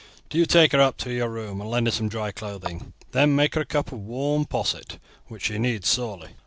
Do 0.31 0.39
you 0.39 0.47
take 0.47 0.71
her 0.71 0.81
up 0.81 0.97
to 0.97 1.13
your 1.13 1.29
room 1.29 1.61
and 1.61 1.69
lend 1.69 1.85
her 1.85 1.91
some 1.91 2.09
dry 2.09 2.31
clothing; 2.31 2.93
then 3.11 3.35
make 3.35 3.53
her 3.53 3.61
a 3.61 3.65
cup 3.67 3.91
of 3.91 3.99
warm 3.99 4.45
posset, 4.45 4.97
which 5.27 5.43
she 5.45 5.59
needs 5.59 5.87
sorely. 5.89 6.29